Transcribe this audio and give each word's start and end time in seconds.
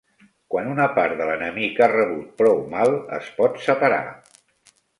Quan 0.53 0.69
una 0.69 0.87
part 0.99 1.19
de 1.19 1.27
l'enemic 1.31 1.83
ha 1.85 1.89
rebut 1.93 2.33
prou 2.41 2.65
mal, 2.73 2.97
es 3.21 3.31
pot 3.39 3.63
separar. 3.69 4.05